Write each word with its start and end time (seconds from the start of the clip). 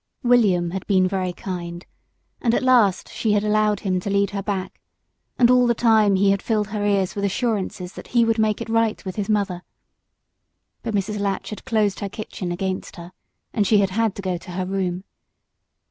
However, 0.23 0.41
he 0.41 0.53
had 0.53 0.87
been 0.87 1.07
kind, 1.33 1.85
and 2.41 2.55
at 2.55 2.63
last 2.63 3.07
she 3.07 3.33
had 3.33 3.43
allowed 3.43 3.81
him 3.81 3.99
to 3.99 4.09
lead 4.09 4.31
her 4.31 4.41
back, 4.41 4.81
and 5.37 5.51
all 5.51 5.67
the 5.67 5.75
time 5.75 6.15
he 6.15 6.31
had 6.31 6.41
filled 6.41 6.69
her 6.69 6.83
ears 6.83 7.13
with 7.15 7.23
assurances 7.23 7.93
that 7.93 8.07
he 8.07 8.25
would 8.25 8.39
make 8.39 8.61
it 8.61 8.67
all 8.69 8.77
right 8.77 9.05
with 9.05 9.15
his 9.15 9.29
mother. 9.29 9.61
But 10.81 10.95
Mrs. 10.95 11.19
Latch 11.19 11.51
had 11.51 11.65
closed 11.65 11.99
her 11.99 12.09
kitchen 12.09 12.51
against 12.51 12.95
her, 12.95 13.11
and 13.53 13.67
she 13.67 13.77
had 13.77 13.91
had 13.91 14.15
to 14.15 14.23
go 14.23 14.37
to 14.37 14.51
her 14.53 14.65
room. 14.65 15.03